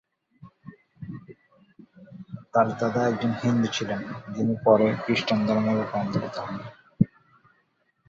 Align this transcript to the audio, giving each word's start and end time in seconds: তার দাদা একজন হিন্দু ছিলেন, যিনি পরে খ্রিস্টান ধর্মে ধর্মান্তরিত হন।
তার 2.53 2.67
দাদা 2.79 3.01
একজন 3.07 3.31
হিন্দু 3.41 3.67
ছিলেন, 3.71 4.01
যিনি 4.35 4.53
পরে 4.65 4.87
খ্রিস্টান 5.03 5.39
ধর্মে 5.47 5.73
ধর্মান্তরিত 5.79 6.35
হন। 6.39 6.55